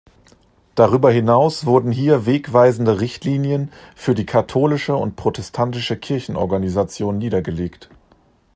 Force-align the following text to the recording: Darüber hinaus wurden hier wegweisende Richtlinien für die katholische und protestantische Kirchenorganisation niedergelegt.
Darüber 0.73 1.11
hinaus 1.11 1.67
wurden 1.67 1.91
hier 1.91 2.25
wegweisende 2.25 3.01
Richtlinien 3.01 3.69
für 3.95 4.15
die 4.15 4.25
katholische 4.25 4.95
und 4.95 5.15
protestantische 5.15 5.95
Kirchenorganisation 5.95 7.19
niedergelegt. 7.19 7.87